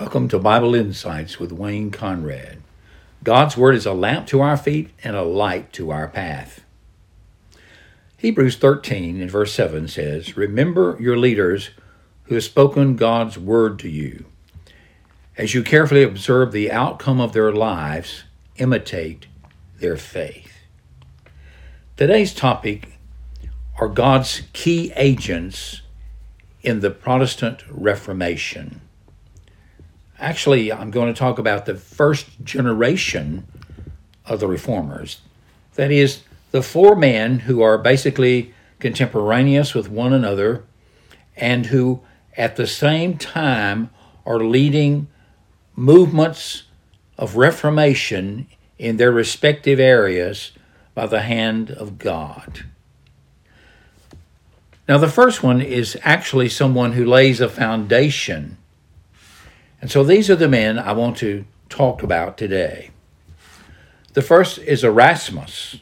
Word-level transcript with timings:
Welcome 0.00 0.28
to 0.28 0.38
Bible 0.38 0.74
Insights 0.74 1.38
with 1.38 1.52
Wayne 1.52 1.90
Conrad. 1.90 2.62
God's 3.22 3.54
Word 3.54 3.74
is 3.74 3.84
a 3.84 3.92
lamp 3.92 4.26
to 4.28 4.40
our 4.40 4.56
feet 4.56 4.88
and 5.04 5.14
a 5.14 5.22
light 5.22 5.74
to 5.74 5.90
our 5.90 6.08
path. 6.08 6.64
Hebrews 8.16 8.56
13 8.56 9.20
and 9.20 9.30
verse 9.30 9.52
7 9.52 9.88
says, 9.88 10.38
Remember 10.38 10.96
your 10.98 11.18
leaders 11.18 11.68
who 12.24 12.34
have 12.34 12.44
spoken 12.44 12.96
God's 12.96 13.36
Word 13.36 13.78
to 13.80 13.90
you. 13.90 14.24
As 15.36 15.52
you 15.52 15.62
carefully 15.62 16.02
observe 16.02 16.52
the 16.52 16.72
outcome 16.72 17.20
of 17.20 17.34
their 17.34 17.52
lives, 17.52 18.24
imitate 18.56 19.26
their 19.80 19.98
faith. 19.98 20.62
Today's 21.98 22.32
topic 22.32 22.96
are 23.78 23.86
God's 23.88 24.44
key 24.54 24.94
agents 24.96 25.82
in 26.62 26.80
the 26.80 26.90
Protestant 26.90 27.64
Reformation. 27.68 28.80
Actually, 30.20 30.70
I'm 30.70 30.90
going 30.90 31.12
to 31.12 31.18
talk 31.18 31.38
about 31.38 31.64
the 31.64 31.74
first 31.74 32.44
generation 32.44 33.46
of 34.26 34.38
the 34.38 34.46
reformers. 34.46 35.22
That 35.76 35.90
is, 35.90 36.22
the 36.50 36.62
four 36.62 36.94
men 36.94 37.40
who 37.40 37.62
are 37.62 37.78
basically 37.78 38.52
contemporaneous 38.80 39.74
with 39.74 39.88
one 39.88 40.12
another 40.12 40.64
and 41.36 41.66
who 41.66 42.02
at 42.36 42.56
the 42.56 42.66
same 42.66 43.16
time 43.16 43.88
are 44.26 44.40
leading 44.40 45.08
movements 45.74 46.64
of 47.16 47.36
reformation 47.36 48.46
in 48.78 48.98
their 48.98 49.12
respective 49.12 49.80
areas 49.80 50.52
by 50.94 51.06
the 51.06 51.22
hand 51.22 51.70
of 51.70 51.98
God. 51.98 52.66
Now, 54.86 54.98
the 54.98 55.08
first 55.08 55.42
one 55.42 55.62
is 55.62 55.96
actually 56.02 56.48
someone 56.48 56.92
who 56.92 57.06
lays 57.06 57.40
a 57.40 57.48
foundation 57.48 58.58
and 59.80 59.90
so 59.90 60.04
these 60.04 60.28
are 60.28 60.36
the 60.36 60.48
men 60.48 60.78
I 60.78 60.92
want 60.92 61.16
to 61.18 61.44
talk 61.68 62.02
about 62.02 62.36
today. 62.36 62.90
The 64.12 64.22
first 64.22 64.58
is 64.58 64.84
Erasmus. 64.84 65.76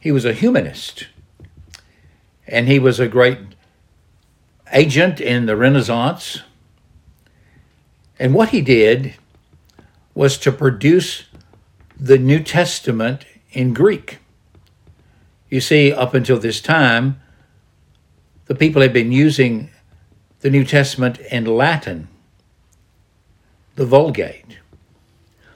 He 0.00 0.10
was 0.10 0.24
a 0.24 0.32
humanist, 0.32 1.08
and 2.46 2.66
he 2.66 2.78
was 2.78 2.98
a 2.98 3.06
great 3.06 3.38
agent 4.72 5.20
in 5.20 5.46
the 5.46 5.56
Renaissance. 5.56 6.42
And 8.18 8.34
what 8.34 8.48
he 8.48 8.62
did 8.62 9.14
was 10.14 10.38
to 10.38 10.50
produce 10.50 11.24
the 11.98 12.18
New 12.18 12.42
Testament 12.42 13.24
in 13.52 13.74
Greek. 13.74 14.18
You 15.48 15.60
see, 15.60 15.92
up 15.92 16.14
until 16.14 16.38
this 16.38 16.60
time, 16.60 17.20
the 18.46 18.54
people 18.54 18.82
had 18.82 18.92
been 18.92 19.12
using 19.12 19.70
the 20.40 20.50
New 20.50 20.64
Testament 20.64 21.18
in 21.18 21.44
Latin 21.44 22.08
the 23.80 23.86
Vulgate. 23.86 24.58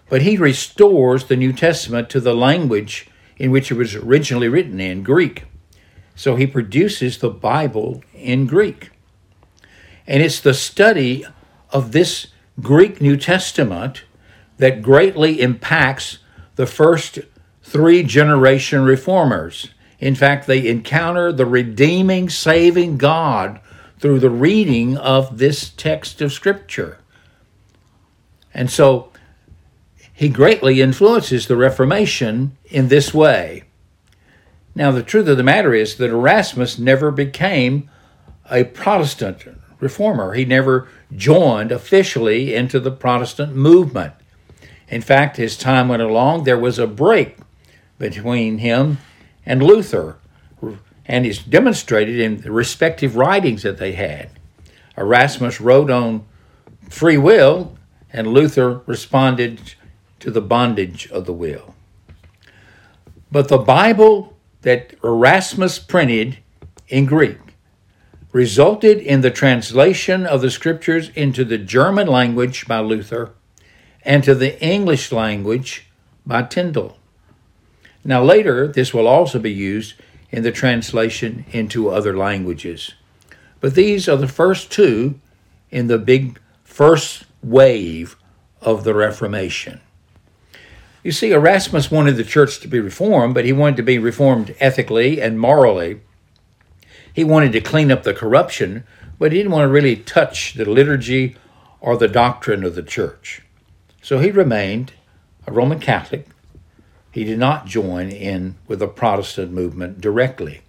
But 0.09 0.23
he 0.23 0.39
restores 0.39 1.25
the 1.25 1.37
New 1.37 1.53
Testament 1.53 2.09
to 2.09 2.21
the 2.21 2.33
language 2.35 3.07
in 3.37 3.51
which 3.51 3.71
it 3.71 3.75
was 3.75 3.95
originally 3.95 4.49
written 4.49 4.81
in 4.81 5.03
Greek. 5.03 5.45
So 6.17 6.35
he 6.35 6.47
produces 6.47 7.19
the 7.19 7.29
Bible 7.29 8.03
in 8.15 8.47
Greek. 8.47 8.93
And 10.07 10.23
it's 10.23 10.41
the 10.41 10.55
study 10.55 11.27
of 11.69 11.93
this 11.93 12.29
Greek 12.63 12.99
New 12.99 13.19
Testament 13.19 14.05
that 14.57 14.81
greatly 14.81 15.43
impacts 15.43 16.17
the 16.57 16.65
first 16.65 17.19
three 17.63 18.03
generation 18.03 18.85
reformers. 18.85 19.69
In 19.99 20.15
fact, 20.15 20.47
they 20.47 20.67
encounter 20.67 21.31
the 21.31 21.45
redeeming, 21.45 22.31
saving 22.31 22.97
God 22.97 23.61
through 23.99 24.21
the 24.21 24.31
reading 24.31 24.97
of 24.97 25.37
this 25.37 25.69
text 25.69 26.23
of 26.23 26.33
Scripture. 26.33 27.01
And 28.55 28.71
so 28.71 29.11
he 30.13 30.29
greatly 30.29 30.81
influences 30.81 31.47
the 31.47 31.57
Reformation 31.57 32.57
in 32.67 32.89
this 32.89 33.13
way. 33.13 33.65
Now, 34.77 34.91
the 34.91 35.03
truth 35.03 35.29
of 35.29 35.37
the 35.37 35.43
matter 35.43 35.75
is 35.75 35.97
that 35.97 36.11
Erasmus 36.11 36.79
never 36.79 37.11
became 37.11 37.91
a 38.51 38.65
Protestant 38.65 39.45
reformer. 39.81 40.35
He 40.35 40.45
never 40.45 40.89
joined 41.15 41.73
officially 41.73 42.55
into 42.55 42.81
the 42.81 42.91
Protestant 42.91 43.55
movement. 43.55 44.15
In 44.89 45.01
fact, 45.01 45.39
as 45.39 45.57
time 45.57 45.89
went 45.89 46.03
along, 46.03 46.45
there 46.45 46.59
was 46.59 46.79
a 46.79 46.87
break 46.87 47.39
between 47.99 48.59
him 48.59 48.99
and 49.47 49.63
Luther, 49.63 50.17
and 51.07 51.27
it's 51.27 51.39
demonstrated 51.39 52.19
in 52.19 52.41
the 52.41 52.53
respective 52.53 53.17
writings 53.17 53.63
that 53.63 53.79
they 53.79 53.93
had. 53.93 54.31
Erasmus 54.97 55.61
wrote 55.61 55.91
on 55.91 56.25
free 56.89 57.19
will, 57.19 57.77
and 58.15 58.29
Luther 58.29 58.81
responded 58.87 59.75
to 60.21 60.31
the 60.31 60.41
bondage 60.41 61.11
of 61.11 61.27
the 61.27 61.33
will. 61.33 61.75
But 63.31 63.49
the 63.49 63.59
Bible 63.59 64.39
that 64.63 64.95
Erasmus 65.03 65.81
printed 65.81 66.39
in 66.89 67.07
Greek 67.07 67.39
resulted 68.31 68.99
in 68.99 69.21
the 69.21 69.33
translation 69.33 70.25
of 70.27 70.41
the 70.41 70.51
scriptures 70.51 71.11
into 71.17 71.45
the 71.45 71.59
German 71.59 72.07
language 72.07 72.69
by 72.69 72.79
Luther 72.79 73.33
and 74.03 74.23
to 74.23 74.35
the 74.37 74.63
English 74.63 75.11
language 75.11 75.89
by 76.25 76.43
Tyndale. 76.45 76.97
Now, 78.05 78.23
later, 78.23 78.69
this 78.69 78.95
will 78.95 79.09
also 79.09 79.41
be 79.41 79.53
used 79.53 79.95
in 80.31 80.45
the 80.45 80.53
translation 80.53 81.47
into 81.51 81.91
other 81.91 82.17
languages. 82.17 82.95
But 83.61 83.75
these 83.75 84.09
are 84.09 84.17
the 84.17 84.29
first 84.29 84.71
two 84.71 85.19
in 85.71 85.89
the 85.89 85.99
big 85.99 86.39
first 86.63 87.24
wave 87.45 88.17
of 88.61 88.85
the 88.85 88.95
Reformation. 88.95 89.81
You 91.03 91.13
see, 91.13 91.33
Erasmus 91.33 91.91
wanted 91.91 92.17
the 92.17 92.25
church 92.25 92.61
to 92.61 92.69
be 92.69 92.81
reformed, 92.81 93.35
but 93.35 93.45
he 93.45 93.53
wanted 93.53 93.77
to 93.77 93.83
be 93.83 93.99
reformed 93.99 94.55
ethically 94.59 95.21
and 95.21 95.39
morally. 95.39 96.01
He 97.13 97.25
wanted 97.25 97.53
to 97.53 97.61
clean 97.61 97.93
up 97.93 98.03
the 98.03 98.15
corruption, 98.15 98.85
but 99.19 99.31
he 99.31 99.39
didn't 99.39 99.53
want 99.53 99.69
to 99.69 99.73
really 99.73 99.97
touch 99.97 100.55
the 100.55 100.65
liturgy 100.65 101.37
or 101.81 101.99
the 101.99 102.09
doctrine 102.09 102.65
of 102.65 102.75
the 102.75 102.83
church. 102.83 103.43
So 104.01 104.19
he 104.19 104.31
remained 104.31 104.93
a 105.47 105.53
Roman 105.53 105.79
Catholic. 105.79 106.27
He 107.13 107.25
did 107.25 107.39
not 107.39 107.67
join 107.67 108.09
in 108.09 108.57
with 108.67 108.79
the 108.79 108.89
Protestant 108.89 109.53
movement 109.53 110.01
directly. 110.01 110.63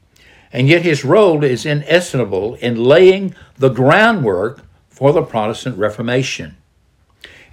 And 0.52 0.68
yet 0.68 0.84
his 0.84 1.06
role 1.06 1.44
is 1.44 1.66
inestimable 1.66 2.56
in 2.56 2.84
laying 2.84 3.34
the 3.57 3.69
groundwork 3.69 4.62
for 4.90 5.13
the 5.13 5.24
Protestant 5.24 5.78
Reformation. 5.78 6.57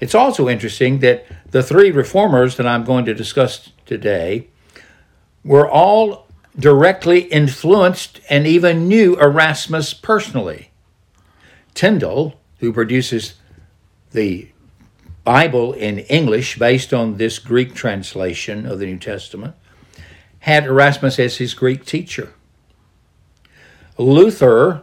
It's 0.03 0.17
also 0.17 0.49
interesting 0.49 0.99
that 0.99 1.27
the 1.53 1.63
three 1.63 1.93
reformers 1.93 2.57
that 2.57 2.67
I'm 2.67 2.83
going 2.83 3.05
to 3.05 3.15
discuss 3.15 3.71
today 3.87 4.49
were 5.45 5.71
all 5.71 6.27
directly 6.59 7.21
influenced 7.21 8.21
and 8.29 8.45
even 8.45 8.89
knew 8.89 9.17
Erasmus 9.21 9.95
personally. 9.95 10.73
Tyndale, 11.73 12.35
who 12.59 12.73
produces 12.73 13.35
the 14.11 14.49
Bible 15.23 15.73
in 15.73 16.01
English 16.01 16.59
based 16.59 16.93
on 16.93 17.17
this 17.17 17.39
Greek 17.39 17.73
translation 17.73 18.67
of 18.67 18.81
the 18.81 18.87
New 18.87 18.99
Testament, 18.99 19.55
had 20.41 20.65
Erasmus 20.65 21.21
as 21.21 21.37
his 21.37 21.55
Greek 21.55 21.84
teacher. 21.84 22.33
Luther 23.97 24.83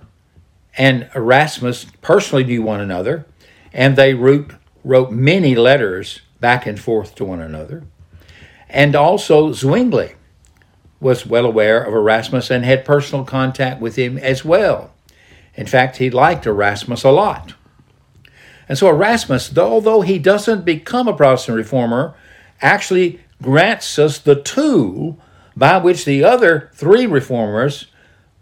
and 0.77 1.09
Erasmus 1.13 1.87
personally 2.01 2.45
knew 2.45 2.61
one 2.61 2.79
another, 2.79 3.25
and 3.73 3.97
they 3.97 4.13
wrote 4.13 4.53
wrote 4.89 5.11
many 5.11 5.55
letters 5.55 6.21
back 6.39 6.65
and 6.65 6.79
forth 6.79 7.13
to 7.15 7.23
one 7.23 7.39
another. 7.39 7.83
And 8.67 8.95
also 8.95 9.51
Zwingli 9.53 10.15
was 10.99 11.25
well 11.25 11.45
aware 11.45 11.83
of 11.83 11.93
Erasmus 11.93 12.49
and 12.49 12.65
had 12.65 12.83
personal 12.83 13.23
contact 13.23 13.79
with 13.79 13.95
him 13.95 14.17
as 14.17 14.43
well. 14.43 14.91
In 15.55 15.67
fact, 15.67 15.97
he 15.97 16.09
liked 16.09 16.45
Erasmus 16.45 17.03
a 17.03 17.11
lot. 17.11 17.53
And 18.67 18.77
so 18.77 18.89
Erasmus, 18.89 19.55
although 19.57 20.01
he 20.01 20.19
doesn't 20.19 20.65
become 20.65 21.07
a 21.07 21.15
Protestant 21.15 21.57
reformer, 21.57 22.15
actually 22.61 23.19
grants 23.41 23.97
us 23.99 24.17
the 24.17 24.35
tool 24.35 25.19
by 25.55 25.77
which 25.77 26.05
the 26.05 26.23
other 26.23 26.69
three 26.73 27.05
reformers 27.05 27.87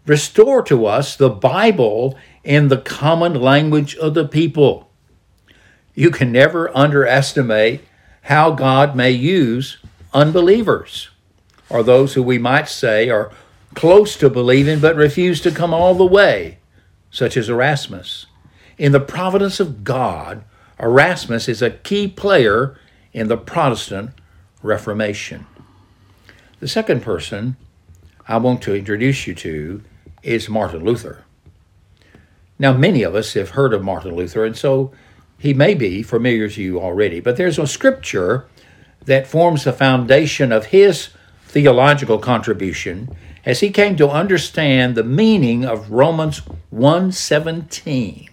restore 0.06 0.62
to 0.62 0.86
us 0.86 1.14
the 1.14 1.30
Bible 1.30 2.18
in 2.42 2.68
the 2.68 2.78
common 2.78 3.34
language 3.34 3.94
of 3.96 4.14
the 4.14 4.26
people. 4.26 4.87
You 5.98 6.12
can 6.12 6.30
never 6.30 6.70
underestimate 6.76 7.80
how 8.22 8.52
God 8.52 8.94
may 8.94 9.10
use 9.10 9.78
unbelievers 10.14 11.08
or 11.68 11.82
those 11.82 12.14
who 12.14 12.22
we 12.22 12.38
might 12.38 12.68
say 12.68 13.10
are 13.10 13.32
close 13.74 14.16
to 14.18 14.30
believing 14.30 14.78
but 14.78 14.94
refuse 14.94 15.40
to 15.40 15.50
come 15.50 15.74
all 15.74 15.96
the 15.96 16.06
way, 16.06 16.58
such 17.10 17.36
as 17.36 17.48
Erasmus. 17.48 18.26
In 18.78 18.92
the 18.92 19.00
providence 19.00 19.58
of 19.58 19.82
God, 19.82 20.44
Erasmus 20.78 21.48
is 21.48 21.62
a 21.62 21.70
key 21.70 22.06
player 22.06 22.78
in 23.12 23.26
the 23.26 23.36
Protestant 23.36 24.12
Reformation. 24.62 25.46
The 26.60 26.68
second 26.68 27.02
person 27.02 27.56
I 28.28 28.36
want 28.36 28.62
to 28.62 28.76
introduce 28.76 29.26
you 29.26 29.34
to 29.34 29.82
is 30.22 30.48
Martin 30.48 30.84
Luther. 30.84 31.24
Now, 32.56 32.72
many 32.72 33.02
of 33.02 33.16
us 33.16 33.32
have 33.32 33.50
heard 33.50 33.74
of 33.74 33.82
Martin 33.82 34.14
Luther, 34.14 34.44
and 34.44 34.56
so 34.56 34.92
he 35.38 35.54
may 35.54 35.74
be 35.74 36.02
familiar 36.02 36.48
to 36.48 36.62
you 36.62 36.80
already, 36.80 37.20
but 37.20 37.36
there's 37.36 37.58
a 37.58 37.66
scripture 37.66 38.46
that 39.04 39.26
forms 39.26 39.64
the 39.64 39.72
foundation 39.72 40.52
of 40.52 40.66
his 40.66 41.10
theological 41.46 42.18
contribution 42.18 43.08
as 43.44 43.60
he 43.60 43.70
came 43.70 43.96
to 43.96 44.10
understand 44.10 44.94
the 44.94 45.04
meaning 45.04 45.64
of 45.64 45.90
Romans 45.90 46.42
1:17, 46.70 48.28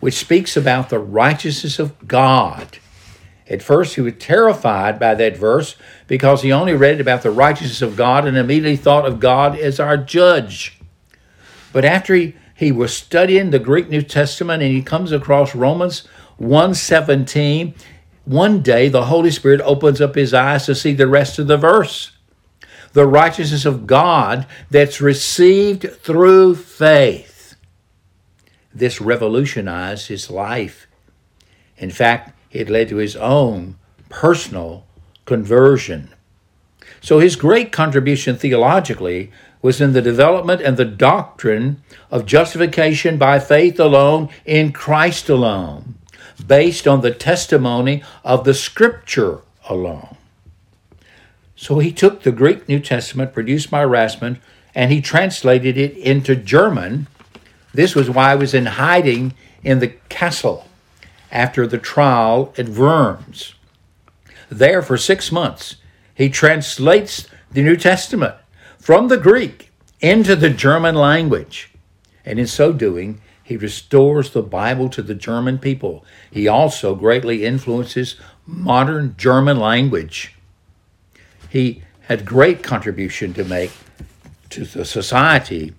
which 0.00 0.14
speaks 0.14 0.56
about 0.56 0.88
the 0.88 0.98
righteousness 0.98 1.78
of 1.78 2.08
God. 2.08 2.78
At 3.50 3.62
first, 3.62 3.96
he 3.96 4.00
was 4.00 4.14
terrified 4.18 4.98
by 4.98 5.14
that 5.16 5.36
verse 5.36 5.76
because 6.06 6.40
he 6.40 6.50
only 6.50 6.72
read 6.72 7.00
about 7.00 7.22
the 7.22 7.30
righteousness 7.30 7.82
of 7.82 7.96
God 7.96 8.26
and 8.26 8.38
immediately 8.38 8.76
thought 8.76 9.04
of 9.04 9.20
God 9.20 9.58
as 9.58 9.78
our 9.78 9.98
judge. 9.98 10.78
But 11.72 11.84
after 11.84 12.14
he, 12.14 12.34
he 12.54 12.72
was 12.72 12.96
studying 12.96 13.50
the 13.50 13.58
Greek 13.58 13.88
New 13.88 14.02
Testament 14.02 14.62
and 14.62 14.72
he 14.72 14.82
comes 14.82 15.12
across 15.12 15.54
Romans 15.54 16.06
1:17, 16.40 17.74
one 18.24 18.62
day 18.62 18.88
the 18.88 19.06
Holy 19.06 19.30
Spirit 19.30 19.60
opens 19.62 20.00
up 20.00 20.14
his 20.14 20.32
eyes 20.32 20.66
to 20.66 20.74
see 20.74 20.94
the 20.94 21.06
rest 21.06 21.38
of 21.38 21.46
the 21.46 21.56
verse 21.56 22.12
the 22.94 23.06
righteousness 23.06 23.66
of 23.66 23.86
God 23.86 24.46
that's 24.70 25.00
received 25.00 25.82
through 26.00 26.54
faith. 26.54 27.56
This 28.72 29.00
revolutionized 29.00 30.08
his 30.08 30.30
life. 30.30 30.86
In 31.76 31.90
fact, 31.90 32.38
it 32.52 32.70
led 32.70 32.88
to 32.88 32.96
his 32.96 33.16
own 33.16 33.76
personal 34.08 34.86
conversion. 35.26 36.14
So 37.00 37.18
his 37.18 37.36
great 37.36 37.72
contribution 37.72 38.36
theologically 38.36 39.32
was 39.64 39.80
in 39.80 39.94
the 39.94 40.02
development 40.02 40.60
and 40.60 40.76
the 40.76 40.84
doctrine 40.84 41.82
of 42.10 42.26
justification 42.26 43.16
by 43.16 43.38
faith 43.38 43.80
alone 43.80 44.28
in 44.44 44.70
Christ 44.70 45.30
alone, 45.30 45.94
based 46.46 46.86
on 46.86 47.00
the 47.00 47.10
testimony 47.10 48.02
of 48.22 48.44
the 48.44 48.52
Scripture 48.52 49.40
alone. 49.66 50.18
So 51.56 51.78
he 51.78 51.92
took 51.92 52.22
the 52.22 52.30
Greek 52.30 52.68
New 52.68 52.78
Testament 52.78 53.32
produced 53.32 53.70
by 53.70 53.84
Erasmus 53.84 54.36
and 54.74 54.92
he 54.92 55.00
translated 55.00 55.78
it 55.78 55.96
into 55.96 56.36
German. 56.36 57.06
This 57.72 57.94
was 57.94 58.10
why 58.10 58.32
I 58.32 58.34
was 58.34 58.52
in 58.52 58.66
hiding 58.66 59.32
in 59.62 59.78
the 59.78 59.94
castle 60.10 60.68
after 61.32 61.66
the 61.66 61.78
trial 61.78 62.52
at 62.58 62.68
Worms. 62.68 63.54
There, 64.50 64.82
for 64.82 64.98
six 64.98 65.32
months, 65.32 65.76
he 66.14 66.28
translates 66.28 67.28
the 67.50 67.62
New 67.62 67.78
Testament 67.78 68.34
from 68.84 69.08
the 69.08 69.16
Greek 69.16 69.70
into 70.00 70.36
the 70.36 70.50
German 70.50 70.94
language. 70.94 71.72
And 72.24 72.38
in 72.38 72.46
so 72.46 72.72
doing, 72.72 73.20
he 73.42 73.56
restores 73.56 74.30
the 74.30 74.42
Bible 74.42 74.88
to 74.90 75.02
the 75.02 75.14
German 75.14 75.58
people. 75.58 76.04
He 76.30 76.46
also 76.46 76.94
greatly 76.94 77.44
influences 77.44 78.16
modern 78.46 79.14
German 79.16 79.58
language 79.58 80.34
he 81.54 81.84
had 82.08 82.26
great 82.26 82.64
contribution 82.64 83.32
to 83.32 83.44
make 83.44 83.70
to 84.50 84.64
the 84.64 84.84
society 84.84 85.72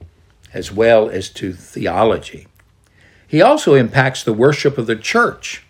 as 0.53 0.71
well 0.71 1.09
as 1.09 1.27
to 1.31 1.51
theology. 1.51 2.47
He 3.27 3.41
also 3.41 3.73
impacts 3.73 4.23
the 4.23 4.31
worship 4.31 4.77
of 4.77 4.87
the 4.87 4.95
church 4.95 5.65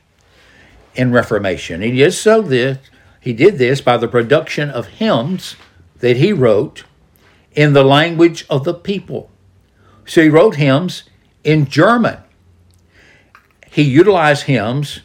in 0.94 1.12
Reformation. 1.12 1.82
He 1.82 1.92
did 1.92 2.14
so 2.14 2.44
this 2.44 2.78
he 3.20 3.34
did 3.34 3.58
this 3.58 3.82
by 3.82 3.98
the 3.98 4.08
production 4.08 4.70
of 4.70 4.86
hymns 4.86 5.56
that 5.98 6.18
he 6.18 6.32
wrote 6.32 6.84
in 7.56 7.74
the 7.74 7.84
language 7.84 8.46
of 8.50 8.64
the 8.64 8.74
people. 8.74 9.32
So 10.06 10.22
he 10.22 10.30
wrote 10.30 10.56
hymns 10.56 11.04
in 11.44 11.68
German. 11.68 12.18
He 13.72 13.82
utilized 13.82 14.44
hymns 14.44 15.02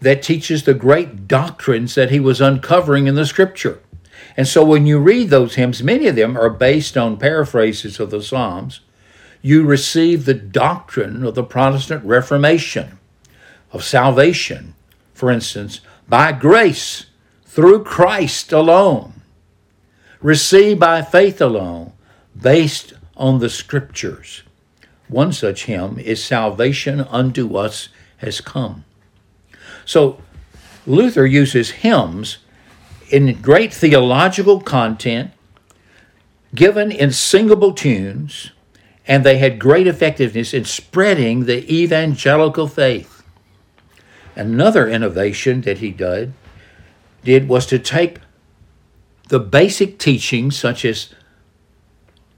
that 0.00 0.22
teaches 0.22 0.64
the 0.64 0.74
great 0.74 1.26
doctrines 1.26 1.94
that 1.94 2.10
he 2.10 2.20
was 2.20 2.40
uncovering 2.40 3.06
in 3.06 3.14
the 3.14 3.26
scripture. 3.26 3.80
And 4.36 4.46
so 4.46 4.64
when 4.64 4.86
you 4.86 4.98
read 4.98 5.30
those 5.30 5.54
hymns, 5.54 5.82
many 5.82 6.06
of 6.06 6.16
them 6.16 6.36
are 6.36 6.50
based 6.50 6.96
on 6.96 7.16
paraphrases 7.16 7.98
of 7.98 8.10
the 8.10 8.22
Psalms. 8.22 8.80
You 9.40 9.64
receive 9.64 10.24
the 10.24 10.34
doctrine 10.34 11.24
of 11.24 11.34
the 11.34 11.42
Protestant 11.42 12.04
Reformation, 12.04 12.98
of 13.72 13.84
salvation, 13.84 14.74
for 15.14 15.30
instance, 15.30 15.80
by 16.08 16.32
grace 16.32 17.06
through 17.44 17.84
Christ 17.84 18.52
alone, 18.52 19.15
received 20.20 20.80
by 20.80 21.02
faith 21.02 21.40
alone, 21.40 21.92
based 22.40 22.94
on 23.16 23.38
the 23.38 23.50
Scriptures. 23.50 24.42
One 25.08 25.32
such 25.32 25.64
hymn 25.64 25.98
is 25.98 26.22
Salvation 26.22 27.00
unto 27.00 27.56
us 27.56 27.88
has 28.18 28.40
come. 28.40 28.84
So 29.84 30.20
Luther 30.86 31.26
uses 31.26 31.70
hymns 31.70 32.38
in 33.10 33.40
great 33.40 33.72
theological 33.72 34.60
content, 34.60 35.30
given 36.54 36.90
in 36.90 37.12
singable 37.12 37.72
tunes, 37.72 38.50
and 39.06 39.22
they 39.22 39.38
had 39.38 39.60
great 39.60 39.86
effectiveness 39.86 40.52
in 40.52 40.64
spreading 40.64 41.44
the 41.44 41.72
evangelical 41.72 42.66
faith. 42.66 43.22
Another 44.34 44.88
innovation 44.88 45.60
that 45.62 45.78
he 45.78 45.90
did, 45.90 46.32
did 47.22 47.48
was 47.48 47.66
to 47.66 47.78
take 47.78 48.18
the 49.28 49.40
basic 49.40 49.98
teachings, 49.98 50.58
such 50.58 50.84
as 50.84 51.12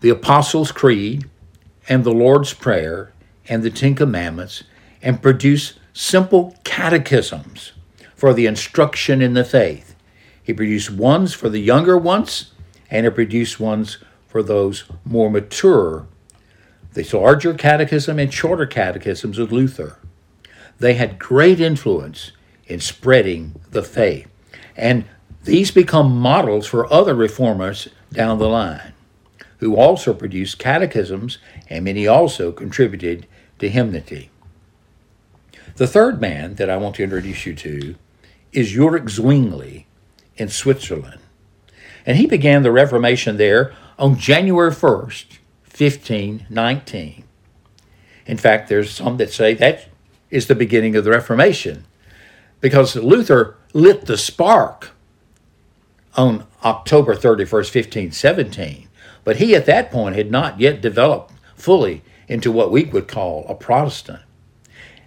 the 0.00 0.08
Apostles' 0.08 0.72
Creed 0.72 1.28
and 1.88 2.04
the 2.04 2.12
Lord's 2.12 2.54
Prayer 2.54 3.12
and 3.48 3.62
the 3.62 3.70
Ten 3.70 3.94
Commandments, 3.94 4.64
and 5.02 5.22
produce 5.22 5.78
simple 5.92 6.56
catechisms 6.64 7.72
for 8.14 8.32
the 8.32 8.46
instruction 8.46 9.20
in 9.22 9.34
the 9.34 9.44
faith. 9.44 9.94
He 10.42 10.52
produced 10.52 10.90
ones 10.90 11.34
for 11.34 11.48
the 11.48 11.60
younger 11.60 11.98
ones, 11.98 12.52
and 12.90 13.04
he 13.04 13.10
produced 13.10 13.60
ones 13.60 13.98
for 14.26 14.42
those 14.42 14.84
more 15.04 15.30
mature. 15.30 16.06
The 16.94 17.08
larger 17.16 17.54
catechism 17.54 18.18
and 18.18 18.32
shorter 18.32 18.66
catechisms 18.66 19.38
of 19.38 19.52
Luther. 19.52 19.98
They 20.78 20.94
had 20.94 21.18
great 21.18 21.60
influence 21.60 22.32
in 22.66 22.80
spreading 22.80 23.60
the 23.70 23.82
faith. 23.82 24.28
And 24.76 25.04
these 25.44 25.70
become 25.70 26.16
models 26.16 26.66
for 26.66 26.92
other 26.92 27.14
reformers 27.14 27.88
down 28.12 28.38
the 28.38 28.48
line, 28.48 28.92
who 29.58 29.76
also 29.76 30.12
produced 30.12 30.58
catechisms, 30.58 31.38
and 31.68 31.84
many 31.84 32.06
also 32.06 32.52
contributed 32.52 33.26
to 33.58 33.68
hymnody. 33.68 34.30
The 35.76 35.86
third 35.86 36.20
man 36.20 36.56
that 36.56 36.70
I 36.70 36.76
want 36.76 36.96
to 36.96 37.04
introduce 37.04 37.46
you 37.46 37.54
to 37.54 37.94
is 38.52 38.76
Ulrich 38.76 39.10
Zwingli, 39.10 39.86
in 40.38 40.48
Switzerland. 40.48 41.20
And 42.06 42.16
he 42.16 42.26
began 42.26 42.62
the 42.62 42.72
Reformation 42.72 43.36
there 43.36 43.74
on 43.98 44.16
January 44.16 44.70
1st, 44.70 45.38
1519. 45.64 47.24
In 48.26 48.36
fact, 48.36 48.68
there's 48.68 48.90
some 48.90 49.16
that 49.18 49.32
say 49.32 49.54
that 49.54 49.88
is 50.30 50.46
the 50.46 50.54
beginning 50.54 50.96
of 50.96 51.04
the 51.04 51.10
Reformation 51.10 51.84
because 52.60 52.96
Luther 52.96 53.56
lit 53.72 54.06
the 54.06 54.16
spark 54.16 54.90
on 56.18 56.44
October 56.64 57.14
31st, 57.14 57.74
1517. 57.74 58.88
But 59.24 59.36
he 59.36 59.54
at 59.54 59.66
that 59.66 59.90
point 59.90 60.16
had 60.16 60.30
not 60.30 60.60
yet 60.60 60.82
developed 60.82 61.32
fully 61.54 62.02
into 62.26 62.50
what 62.50 62.72
we 62.72 62.84
would 62.84 63.08
call 63.08 63.46
a 63.48 63.54
Protestant. 63.54 64.22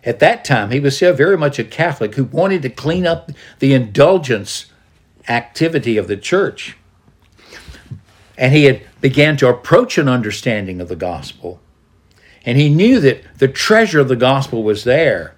At 0.03 0.19
that 0.19 0.43
time, 0.43 0.71
he 0.71 0.79
was 0.79 0.95
still 0.95 1.13
very 1.13 1.37
much 1.37 1.59
a 1.59 1.63
Catholic 1.63 2.15
who 2.15 2.23
wanted 2.23 2.63
to 2.63 2.69
clean 2.69 3.05
up 3.05 3.29
the 3.59 3.73
indulgence 3.73 4.71
activity 5.27 5.97
of 5.97 6.07
the 6.07 6.17
church. 6.17 6.77
And 8.37 8.53
he 8.53 8.63
had 8.63 8.81
began 9.01 9.37
to 9.37 9.49
approach 9.49 9.97
an 9.97 10.07
understanding 10.07 10.81
of 10.81 10.87
the 10.87 10.95
gospel. 10.95 11.59
And 12.43 12.57
he 12.57 12.69
knew 12.69 12.99
that 13.01 13.23
the 13.37 13.47
treasure 13.47 13.99
of 13.99 14.07
the 14.07 14.15
gospel 14.15 14.63
was 14.63 14.83
there, 14.83 15.35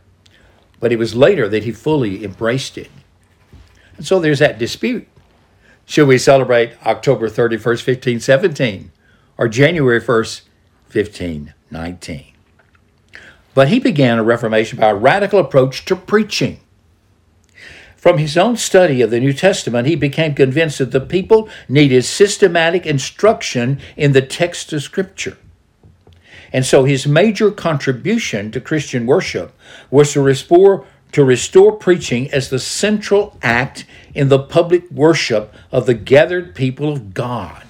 but 0.80 0.92
it 0.94 1.00
was 1.00 1.16
later 1.16 1.50
that 1.50 1.64
he 1.64 1.72
fully 1.72 2.24
embraced 2.24 2.78
it. 2.78 2.92
And 3.98 4.06
so 4.06 4.20
there's 4.20 4.40
that 4.40 4.58
dispute. 4.58 5.08
Should 5.86 6.08
we 6.08 6.18
celebrate 6.18 6.74
October 6.86 7.30
31st, 7.30 7.88
1517 7.88 8.92
or 9.38 9.48
January 9.48 10.00
1st, 10.00 10.42
1519? 10.92 12.34
But 13.54 13.68
he 13.68 13.80
began 13.80 14.18
a 14.18 14.24
reformation 14.24 14.80
by 14.80 14.90
a 14.90 14.96
radical 14.96 15.40
approach 15.40 15.86
to 15.86 15.96
preaching. 15.96 16.60
From 17.98 18.18
his 18.18 18.38
own 18.38 18.58
study 18.58 19.02
of 19.02 19.12
the 19.12 19.20
New 19.20 19.34
Testament, 19.34 19.88
he 19.88 19.96
became 19.96 20.34
convinced 20.34 20.80
that 20.80 20.92
the 20.92 21.00
people 21.00 21.48
needed 21.70 22.04
systematic 22.04 22.86
instruction 22.86 23.80
in 23.96 24.12
the 24.12 24.22
text 24.22 24.74
of 24.74 24.84
Scripture. 24.84 25.38
And 26.52 26.66
so 26.66 26.84
his 26.84 27.08
major 27.08 27.50
contribution 27.50 28.52
to 28.52 28.62
Christian 28.62 29.06
worship 29.06 29.58
was 29.90 30.14
to 30.14 30.22
restore, 30.22 30.86
to 31.14 31.24
restore 31.24 31.72
preaching 31.72 32.30
as 32.32 32.50
the 32.50 32.60
central 32.60 33.38
act 33.42 33.86
in 34.14 34.30
the 34.30 34.40
public 34.40 34.90
worship 34.92 35.54
of 35.72 35.86
the 35.86 35.94
gathered 35.94 36.54
people 36.54 36.92
of 36.92 37.14
God. 37.14 37.64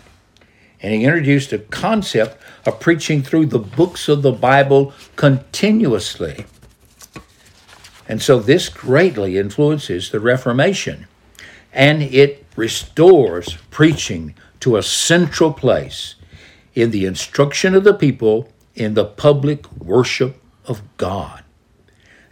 And 0.81 0.93
he 0.93 1.05
introduced 1.05 1.53
a 1.53 1.59
concept 1.59 2.41
of 2.65 2.79
preaching 2.79 3.21
through 3.21 3.47
the 3.47 3.59
books 3.59 4.09
of 4.09 4.21
the 4.21 4.31
Bible 4.31 4.93
continuously. 5.15 6.45
And 8.07 8.21
so 8.21 8.39
this 8.39 8.67
greatly 8.67 9.37
influences 9.37 10.09
the 10.09 10.19
Reformation 10.19 11.07
and 11.73 12.03
it 12.03 12.45
restores 12.55 13.57
preaching 13.71 14.35
to 14.59 14.77
a 14.77 14.83
central 14.83 15.51
place 15.51 16.15
in 16.75 16.91
the 16.91 17.05
instruction 17.05 17.75
of 17.75 17.83
the 17.83 17.93
people 17.93 18.49
in 18.75 18.93
the 18.93 19.05
public 19.05 19.71
worship 19.73 20.41
of 20.65 20.81
God. 20.97 21.42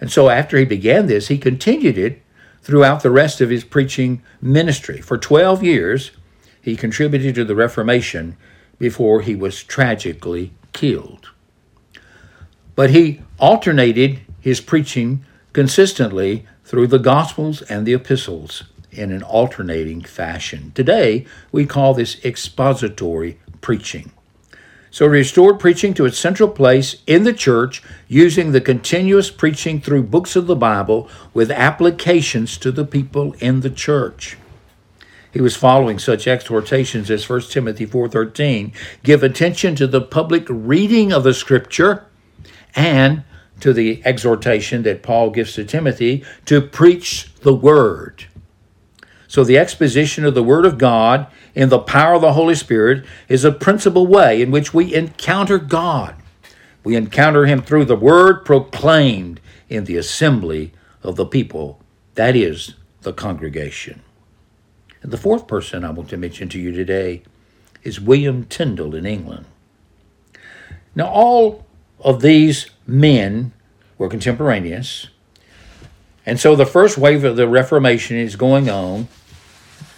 And 0.01 0.12
so 0.12 0.29
after 0.29 0.58
he 0.58 0.65
began 0.65 1.05
this, 1.05 1.27
he 1.27 1.38
continued 1.38 1.98
it 1.98 2.22
throughout 2.62 3.03
the 3.03 3.12
rest 3.12 3.39
of 3.39 3.50
his 3.50 3.63
preaching 3.63 4.22
ministry. 4.41 5.00
For 5.00 5.17
12 5.17 5.63
years, 5.63 6.12
he 6.62 6.75
contributed 6.75 7.36
to 7.36 7.46
the 7.46 7.55
Reformation 7.55 8.36
before 8.79 9.22
he 9.22 9.36
was 9.36 9.63
tragically 9.63 10.53
killed. 10.74 11.29
But 12.75 12.89
he 12.89 13.22
alternated 13.39 14.22
his 14.39 14.60
preaching 14.60 15.24
consistently 15.53 16.48
through 16.65 16.88
the 16.88 17.00
Gospels 17.00 17.62
and 17.63 17.86
the 17.86 17.93
epistles 17.93 18.63
in 18.91 19.12
an 19.12 19.24
alternating 19.24 20.01
fashion. 20.01 20.72
Today, 20.74 21.25
we 21.51 21.65
call 21.65 21.93
this 21.93 22.24
expository 22.25 23.39
preaching. 23.62 24.12
So, 24.94 25.06
restored 25.06 25.58
preaching 25.58 25.94
to 25.94 26.06
its 26.06 26.18
central 26.20 26.50
place 26.50 26.98
in 27.08 27.24
the 27.24 27.32
church 27.32 27.82
using 28.10 28.52
the 28.52 28.60
continuous 28.60 29.32
preaching 29.32 29.80
through 29.80 30.04
books 30.04 30.36
of 30.36 30.48
the 30.48 30.56
Bible 30.56 31.08
with 31.34 31.50
applications 31.50 32.58
to 32.58 32.74
the 32.74 32.84
people 32.84 33.34
in 33.40 33.62
the 33.62 33.70
church. 33.70 34.38
He 35.32 35.40
was 35.40 35.56
following 35.56 35.98
such 35.98 36.28
exhortations 36.28 37.10
as 37.10 37.24
1 37.24 37.52
Timothy 37.52 37.86
4:13, 37.86 38.74
give 39.02 39.24
attention 39.24 39.76
to 39.76 39.88
the 39.88 40.02
public 40.02 40.46
reading 40.50 41.14
of 41.14 41.24
the 41.24 41.34
scripture 41.34 42.04
and 42.76 43.24
to 43.62 43.72
the 43.72 44.02
exhortation 44.04 44.84
that 44.84 45.04
Paul 45.04 45.30
gives 45.30 45.54
to 45.54 45.64
Timothy 45.64 46.26
to 46.48 46.60
preach 46.60 47.30
the 47.44 47.54
word. 47.54 48.26
So, 49.32 49.46
the 49.46 49.58
exposition 49.58 50.26
of 50.26 50.34
the 50.34 50.44
Word 50.44 50.66
of 50.66 50.78
God 50.78 51.28
in 51.53 51.70
the 51.70 51.79
power 51.79 52.15
of 52.15 52.22
the 52.22 52.34
Holy 52.34 52.55
Spirit 52.55 53.05
is 53.27 53.43
a 53.43 53.51
principal 53.51 54.08
way 54.08 54.41
in 54.41 54.51
which 54.51 54.74
we 54.74 54.93
encounter 54.93 55.58
God. 55.58 56.15
We 56.84 56.96
encounter 56.96 57.46
Him 57.46 57.62
through 57.62 57.86
the 57.86 57.96
Word 57.96 58.46
proclaimed 58.46 59.39
in 59.70 59.86
the 59.86 59.98
assembly 59.98 60.74
of 61.03 61.15
the 61.15 61.25
people, 61.25 61.79
that 62.15 62.36
is, 62.36 62.75
the 63.01 63.13
congregation. 63.13 64.01
And 65.01 65.12
the 65.12 65.17
fourth 65.17 65.48
person 65.48 65.84
I 65.84 65.91
want 65.91 66.10
to 66.10 66.17
mention 66.17 66.50
to 66.50 66.60
you 66.60 66.72
today 66.72 67.24
is 67.84 68.00
William 68.00 68.46
Tyndale 68.46 68.96
in 68.96 69.05
England. 69.05 69.46
Now, 70.93 71.08
all 71.08 71.65
of 72.00 72.22
these 72.22 72.70
men 72.86 73.53
were 73.98 74.10
contemporaneous. 74.10 75.08
And 76.25 76.39
so 76.39 76.55
the 76.55 76.65
first 76.65 76.98
wave 76.98 77.24
of 77.24 77.36
the 77.36 77.48
Reformation 77.48 78.17
is 78.17 78.36
going 78.36 78.70
on 78.70 79.08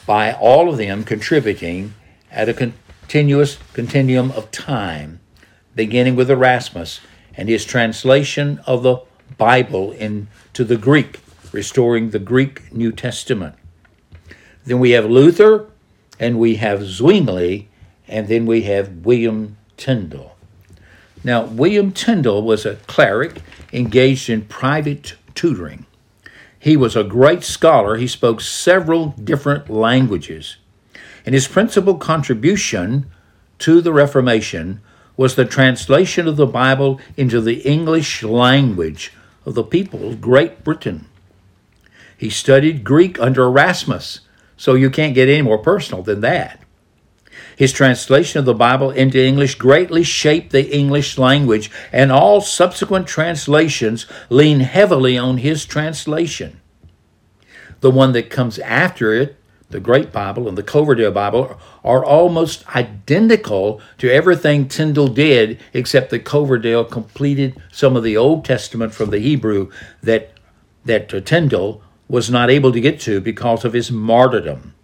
by 0.05 0.33
all 0.33 0.69
of 0.69 0.77
them 0.77 1.03
contributing 1.03 1.93
at 2.31 2.50
a 2.50 2.53
continuous 2.53 3.57
continuum 3.74 4.31
of 4.31 4.51
time, 4.51 5.19
beginning 5.75 6.15
with 6.15 6.29
Erasmus 6.29 7.00
and 7.36 7.50
his 7.50 7.65
translation 7.65 8.60
of 8.65 8.83
the 8.83 8.98
Bible 9.38 9.91
into 9.91 10.63
the 10.63 10.77
Greek, 10.77 11.22
restoring 11.51 12.10
the 12.10 12.19
Greek 12.19 12.72
New 12.74 12.91
Testament. 12.91 13.55
Then 14.65 14.79
we 14.79 14.91
have 14.91 15.05
Luther, 15.05 15.67
and 16.19 16.39
we 16.39 16.55
have 16.55 16.83
Zwingli, 16.83 17.69
and 18.07 18.27
then 18.27 18.45
we 18.45 18.63
have 18.63 19.05
William 19.05 19.57
Tyndale. 19.77 20.36
Now, 21.24 21.45
William 21.45 21.91
Tyndale 21.91 22.41
was 22.41 22.65
a 22.65 22.75
cleric 22.88 23.41
engaged 23.72 24.29
in 24.29 24.43
private 24.43 25.15
tutoring. 25.33 25.86
He 26.63 26.77
was 26.77 26.96
a 26.96 27.03
great 27.03 27.43
scholar. 27.43 27.98
He 27.98 28.08
spoke 28.08 28.39
several 28.39 29.08
different 29.22 29.70
languages. 29.70 30.55
And 31.25 31.36
his 31.36 31.46
principal 31.46 31.96
contribution 31.96 33.08
to 33.60 33.82
the 33.82 33.91
Reformation 33.91 34.79
was 35.17 35.36
the 35.36 35.43
translation 35.43 36.25
of 36.25 36.38
the 36.38 36.46
Bible 36.46 37.01
into 37.17 37.41
the 37.41 37.60
English 37.63 38.24
language 38.24 39.12
of 39.46 39.55
the 39.55 39.63
people 39.65 40.08
of 40.08 40.22
Great 40.22 40.63
Britain. 40.63 41.10
He 42.17 42.29
studied 42.29 42.86
Greek 42.86 43.20
under 43.20 43.43
Erasmus, 43.43 44.22
so 44.55 44.74
you 44.74 44.89
can't 44.89 45.13
get 45.13 45.27
any 45.27 45.41
more 45.41 45.58
personal 45.58 46.01
than 46.01 46.22
that. 46.22 46.62
His 47.55 47.72
translation 47.72 48.39
of 48.39 48.45
the 48.45 48.53
Bible 48.53 48.91
into 48.91 49.24
English 49.24 49.55
greatly 49.55 50.03
shaped 50.03 50.51
the 50.51 50.74
English 50.75 51.17
language, 51.17 51.69
and 51.91 52.12
all 52.12 52.41
subsequent 52.41 53.07
translations 53.07 54.05
lean 54.29 54.62
heavily 54.62 55.17
on 55.17 55.38
his 55.38 55.65
translation. 55.65 56.60
The 57.81 57.91
one 57.91 58.13
that 58.13 58.29
comes 58.29 58.60
after 58.60 59.13
it, 59.13 59.36
the 59.69 59.79
Great 59.79 60.12
Bible 60.12 60.48
and 60.48 60.57
the 60.57 60.63
Coverdale 60.63 61.12
Bible, 61.12 61.60
are 61.83 62.05
almost 62.05 62.65
identical 62.75 63.81
to 63.98 64.10
everything 64.10 64.67
Tyndale 64.67 65.07
did, 65.07 65.60
except 65.74 66.12
that 66.12 66.25
Coverdale 66.25 66.86
completed 66.86 67.62
some 67.72 67.95
of 67.95 68.03
the 68.03 68.15
Old 68.15 68.45
Testament 68.45 68.93
from 68.93 69.10
the 69.10 69.19
Hebrew 69.19 69.69
that, 70.01 70.31
that 70.86 71.13
uh, 71.13 71.19
Tyndale 71.22 71.81
was 72.07 72.29
not 72.29 72.50
able 72.50 72.72
to 72.72 72.79
get 72.79 73.00
to 73.01 73.19
because 73.19 73.65
of 73.65 73.74
his 73.74 73.91
martyrdom. 73.91 74.75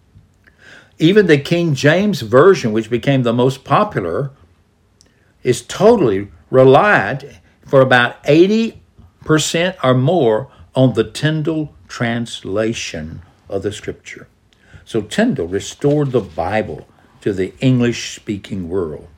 Even 1.00 1.26
the 1.26 1.38
King 1.38 1.74
James 1.74 2.20
Version, 2.20 2.72
which 2.72 2.90
became 2.90 3.22
the 3.22 3.32
most 3.32 3.64
popular, 3.64 4.32
is 5.42 5.62
totally 5.62 6.28
reliant 6.50 7.24
for 7.64 7.80
about 7.80 8.22
80% 8.24 8.76
or 9.82 9.94
more 9.94 10.50
on 10.74 10.92
the 10.92 11.04
Tyndale 11.04 11.74
translation 11.88 13.22
of 13.48 13.62
the 13.62 13.72
Scripture. 13.72 14.28
So 14.84 15.00
Tyndale 15.00 15.48
restored 15.48 16.12
the 16.12 16.20
Bible 16.20 16.86
to 17.22 17.32
the 17.32 17.54
English 17.60 18.14
speaking 18.14 18.68
world. 18.68 19.08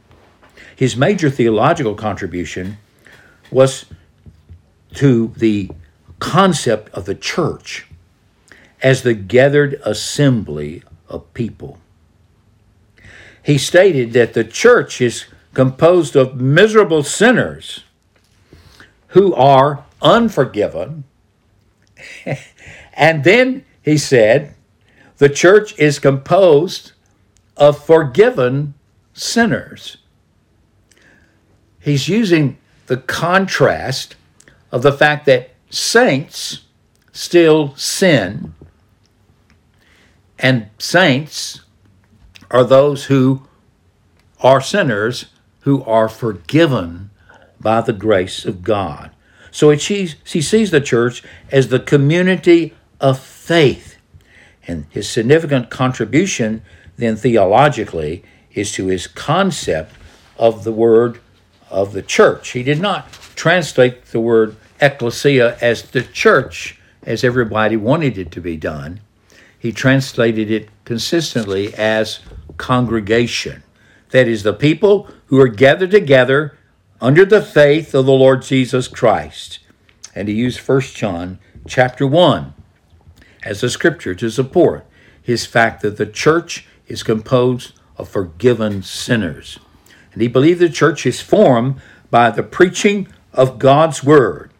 His 0.76 0.96
major 0.96 1.30
theological 1.30 1.96
contribution 1.96 2.78
was 3.50 3.86
to 4.94 5.32
the 5.36 5.68
concept 6.20 6.94
of 6.94 7.06
the 7.06 7.16
church 7.16 7.88
as 8.82 9.02
the 9.02 9.14
gathered 9.14 9.80
assembly 9.84 10.84
of 11.12 11.32
people. 11.34 11.78
He 13.44 13.58
stated 13.58 14.12
that 14.14 14.34
the 14.34 14.44
church 14.44 15.00
is 15.00 15.26
composed 15.54 16.16
of 16.16 16.40
miserable 16.40 17.02
sinners 17.02 17.84
who 19.08 19.34
are 19.34 19.84
unforgiven. 20.00 21.04
and 22.94 23.24
then 23.24 23.64
he 23.82 23.98
said, 23.98 24.54
the 25.18 25.28
church 25.28 25.78
is 25.78 25.98
composed 25.98 26.92
of 27.56 27.84
forgiven 27.84 28.74
sinners. 29.12 29.98
He's 31.78 32.08
using 32.08 32.58
the 32.86 32.96
contrast 32.96 34.16
of 34.70 34.82
the 34.82 34.92
fact 34.92 35.26
that 35.26 35.50
saints 35.68 36.62
still 37.12 37.74
sin 37.76 38.54
and 40.42 40.68
saints 40.76 41.60
are 42.50 42.64
those 42.64 43.04
who 43.04 43.42
are 44.40 44.60
sinners 44.60 45.26
who 45.60 45.84
are 45.84 46.08
forgiven 46.08 47.10
by 47.60 47.80
the 47.80 47.92
grace 47.92 48.44
of 48.44 48.64
God. 48.64 49.12
So 49.52 49.70
he 49.70 49.78
sees 49.78 50.70
the 50.70 50.80
church 50.80 51.22
as 51.52 51.68
the 51.68 51.78
community 51.78 52.74
of 53.00 53.20
faith. 53.20 53.96
And 54.66 54.86
his 54.90 55.08
significant 55.08 55.70
contribution, 55.70 56.62
then 56.96 57.14
theologically, 57.14 58.24
is 58.52 58.72
to 58.72 58.86
his 58.88 59.06
concept 59.06 59.94
of 60.36 60.64
the 60.64 60.72
word 60.72 61.20
of 61.70 61.92
the 61.92 62.02
church. 62.02 62.50
He 62.50 62.64
did 62.64 62.80
not 62.80 63.12
translate 63.36 64.06
the 64.06 64.20
word 64.20 64.56
ecclesia 64.80 65.56
as 65.60 65.82
the 65.90 66.02
church, 66.02 66.80
as 67.04 67.22
everybody 67.22 67.76
wanted 67.76 68.18
it 68.18 68.32
to 68.32 68.40
be 68.40 68.56
done 68.56 69.00
he 69.62 69.70
translated 69.70 70.50
it 70.50 70.68
consistently 70.84 71.72
as 71.74 72.18
congregation. 72.56 73.62
That 74.10 74.26
is, 74.26 74.42
the 74.42 74.52
people 74.52 75.08
who 75.26 75.40
are 75.40 75.46
gathered 75.46 75.92
together 75.92 76.58
under 77.00 77.24
the 77.24 77.40
faith 77.40 77.94
of 77.94 78.04
the 78.04 78.12
Lord 78.12 78.42
Jesus 78.42 78.88
Christ. 78.88 79.60
And 80.16 80.26
he 80.26 80.34
used 80.34 80.58
1 80.58 80.80
John 80.80 81.38
chapter 81.64 82.04
1 82.08 82.54
as 83.44 83.62
a 83.62 83.70
scripture 83.70 84.16
to 84.16 84.30
support 84.30 84.84
his 85.22 85.46
fact 85.46 85.80
that 85.82 85.96
the 85.96 86.06
church 86.06 86.66
is 86.88 87.04
composed 87.04 87.78
of 87.96 88.08
forgiven 88.08 88.82
sinners. 88.82 89.60
And 90.12 90.22
he 90.22 90.26
believed 90.26 90.58
the 90.58 90.70
church 90.70 91.06
is 91.06 91.20
formed 91.20 91.80
by 92.10 92.32
the 92.32 92.42
preaching 92.42 93.06
of 93.32 93.60
God's 93.60 94.02
word. 94.02 94.50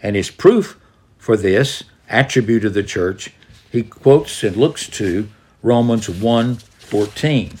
And 0.00 0.14
his 0.14 0.30
proof 0.30 0.78
for 1.18 1.36
this 1.36 1.82
attribute 2.08 2.64
of 2.64 2.74
the 2.74 2.84
church 2.84 3.32
he 3.70 3.82
quotes 3.82 4.42
and 4.42 4.56
looks 4.56 4.88
to 4.88 5.28
Romans 5.62 6.08
1:14, 6.08 7.58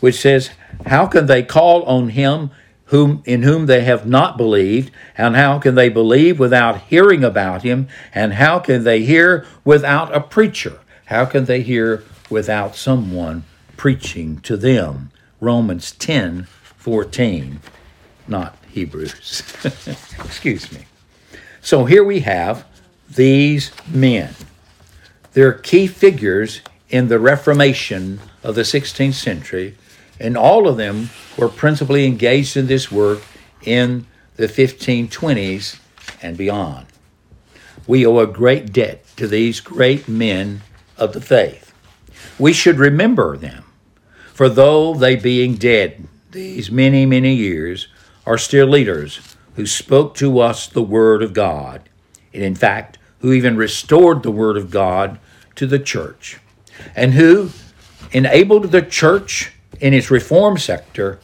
which 0.00 0.20
says, 0.20 0.50
"How 0.86 1.06
can 1.06 1.26
they 1.26 1.42
call 1.42 1.82
on 1.84 2.10
him 2.10 2.50
whom 2.86 3.22
in 3.24 3.42
whom 3.42 3.66
they 3.66 3.82
have 3.82 4.06
not 4.06 4.36
believed? 4.36 4.90
And 5.16 5.36
how 5.36 5.58
can 5.58 5.74
they 5.74 5.88
believe 5.88 6.38
without 6.38 6.82
hearing 6.88 7.22
about 7.22 7.62
him? 7.62 7.88
And 8.14 8.34
how 8.34 8.58
can 8.58 8.84
they 8.84 9.02
hear 9.02 9.44
without 9.64 10.14
a 10.14 10.20
preacher? 10.20 10.78
How 11.06 11.24
can 11.24 11.44
they 11.44 11.62
hear 11.62 12.02
without 12.30 12.76
someone 12.76 13.44
preaching 13.76 14.40
to 14.40 14.56
them? 14.56 15.10
Romans 15.40 15.92
10 15.92 16.46
14 16.76 17.60
not 18.26 18.56
hebrews. 18.70 19.42
Excuse 20.24 20.70
me. 20.72 20.86
So 21.60 21.84
here 21.84 22.04
we 22.04 22.20
have 22.20 22.66
these 23.10 23.72
men 23.88 24.34
they're 25.32 25.52
key 25.52 25.86
figures 25.86 26.60
in 26.88 27.08
the 27.08 27.18
reformation 27.18 28.20
of 28.42 28.54
the 28.54 28.62
16th 28.62 29.14
century 29.14 29.76
and 30.20 30.36
all 30.36 30.68
of 30.68 30.76
them 30.76 31.10
were 31.36 31.48
principally 31.48 32.06
engaged 32.06 32.56
in 32.56 32.66
this 32.66 32.90
work 32.90 33.22
in 33.62 34.06
the 34.36 34.46
1520s 34.48 35.78
and 36.22 36.36
beyond. 36.36 36.86
We 37.86 38.04
owe 38.04 38.18
a 38.18 38.26
great 38.26 38.72
debt 38.72 39.04
to 39.16 39.26
these 39.26 39.60
great 39.60 40.08
men 40.08 40.62
of 40.96 41.12
the 41.12 41.20
faith. 41.20 41.72
We 42.38 42.52
should 42.52 42.78
remember 42.78 43.36
them, 43.36 43.64
for 44.32 44.48
though 44.48 44.94
they 44.94 45.16
being 45.16 45.54
dead 45.54 46.06
these 46.30 46.70
many, 46.70 47.06
many 47.06 47.34
years, 47.34 47.88
are 48.26 48.38
still 48.38 48.66
leaders 48.66 49.36
who 49.54 49.66
spoke 49.66 50.14
to 50.16 50.38
us 50.40 50.66
the 50.66 50.82
Word 50.82 51.22
of 51.22 51.32
God, 51.32 51.88
and 52.34 52.42
in 52.42 52.54
fact, 52.54 52.97
who 53.20 53.32
even 53.32 53.56
restored 53.56 54.22
the 54.22 54.30
Word 54.30 54.56
of 54.56 54.70
God 54.70 55.18
to 55.56 55.66
the 55.66 55.78
church, 55.78 56.38
and 56.94 57.14
who 57.14 57.50
enabled 58.12 58.70
the 58.70 58.82
church 58.82 59.52
in 59.80 59.92
its 59.92 60.10
reform 60.10 60.56
sector 60.58 61.18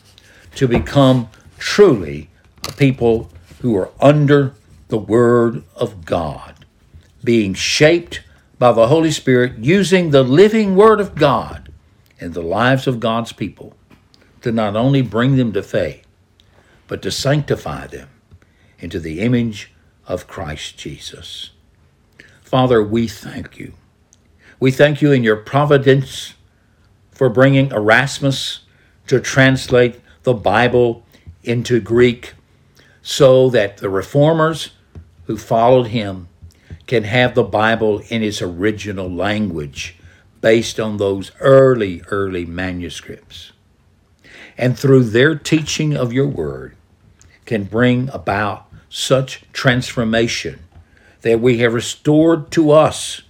to 0.55 0.69
become 0.69 1.29
truly 1.59 2.29
a 2.69 2.73
people 2.73 3.31
who 3.61 3.77
are 3.77 3.91
under 4.01 4.55
the 4.89 4.99
Word 4.99 5.65
of 5.77 6.05
God, 6.05 6.65
being 7.23 7.55
shaped 7.55 8.21
by 8.59 8.73
the 8.73 8.89
Holy 8.89 9.11
Spirit, 9.11 9.59
using 9.59 10.11
the 10.11 10.23
living 10.23 10.77
Word 10.77 11.01
of 11.01 11.15
God 11.15 11.73
in 12.19 12.33
the 12.33 12.43
lives 12.43 12.87
of 12.87 13.01
God's 13.01 13.33
people 13.33 13.75
to 14.43 14.53
not 14.53 14.77
only 14.77 15.03
bring 15.03 15.37
them 15.37 15.53
to 15.53 15.63
faith, 15.63 16.07
but 16.87 17.01
to 17.03 17.11
sanctify 17.11 17.87
them 17.87 18.11
into 18.79 19.01
the 19.01 19.21
image 19.21 19.73
of 20.07 20.27
Christ 20.27 20.77
Jesus. 20.77 21.51
Father, 22.55 22.85
we 22.85 23.09
thank 23.09 23.59
you. 23.59 23.73
We 24.61 24.71
thank 24.71 25.03
you 25.03 25.11
in 25.11 25.25
your 25.25 25.35
providence 25.35 26.35
for 27.11 27.29
bringing 27.29 27.73
Erasmus 27.73 28.61
to 29.09 29.19
translate 29.19 30.01
the 30.23 30.35
Bible 30.35 31.05
into 31.43 31.81
Greek 31.81 32.35
so 33.03 33.51
that 33.51 33.79
the 33.79 33.89
reformers 33.89 34.71
who 35.25 35.37
followed 35.37 35.89
him 35.89 36.29
can 36.87 37.03
have 37.03 37.35
the 37.35 37.43
Bible 37.43 38.01
in 38.09 38.23
its 38.23 38.41
original 38.41 39.11
language 39.11 39.97
based 40.41 40.79
on 40.79 40.99
those 40.99 41.33
early, 41.41 42.03
early 42.13 42.47
manuscripts. 42.47 43.51
And 44.57 44.79
through 44.79 45.07
their 45.07 45.35
teaching 45.35 45.97
of 45.97 46.13
your 46.13 46.29
word, 46.29 46.77
can 47.47 47.65
bring 47.65 48.11
about 48.11 48.73
such 48.89 49.43
transformation 49.53 50.64
that 51.25 51.41
we 51.41 51.57
have 51.57 51.73
restored 51.73 52.51
to 52.51 52.71
us 52.71 53.23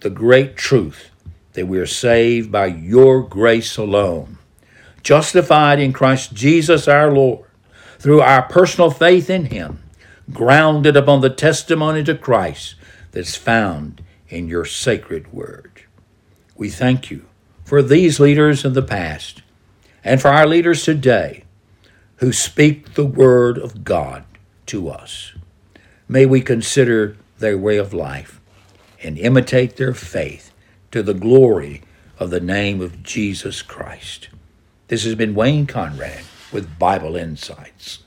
the 0.00 0.08
great 0.08 0.56
truth 0.56 1.10
that 1.52 1.66
we 1.66 1.78
are 1.78 1.84
saved 1.84 2.50
by 2.50 2.64
your 2.64 3.20
grace 3.20 3.76
alone, 3.76 4.38
justified 5.02 5.78
in 5.78 5.92
Christ 5.92 6.32
Jesus 6.32 6.88
our 6.88 7.12
Lord, 7.12 7.44
through 7.98 8.22
our 8.22 8.40
personal 8.44 8.90
faith 8.90 9.28
in 9.28 9.44
him, 9.44 9.82
grounded 10.32 10.96
upon 10.96 11.20
the 11.20 11.28
testimony 11.28 12.02
to 12.04 12.14
Christ 12.14 12.76
that's 13.10 13.36
found 13.36 14.02
in 14.30 14.48
your 14.48 14.64
sacred 14.64 15.34
word. 15.34 15.82
We 16.56 16.70
thank 16.70 17.10
you 17.10 17.26
for 17.62 17.82
these 17.82 18.20
leaders 18.20 18.64
of 18.64 18.72
the 18.72 18.80
past 18.80 19.42
and 20.02 20.18
for 20.18 20.28
our 20.28 20.46
leaders 20.46 20.82
today 20.82 21.44
who 22.16 22.32
speak 22.32 22.94
the 22.94 23.04
word 23.04 23.58
of 23.58 23.84
God 23.84 24.24
to 24.64 24.88
us. 24.88 25.34
May 26.12 26.26
we 26.26 26.42
consider 26.42 27.16
their 27.38 27.56
way 27.56 27.78
of 27.78 27.94
life 27.94 28.38
and 29.02 29.16
imitate 29.16 29.76
their 29.76 29.94
faith 29.94 30.52
to 30.90 31.02
the 31.02 31.14
glory 31.14 31.84
of 32.18 32.28
the 32.28 32.38
name 32.38 32.82
of 32.82 33.02
Jesus 33.02 33.62
Christ. 33.62 34.28
This 34.88 35.04
has 35.04 35.14
been 35.14 35.34
Wayne 35.34 35.66
Conrad 35.66 36.24
with 36.52 36.78
Bible 36.78 37.16
Insights. 37.16 38.00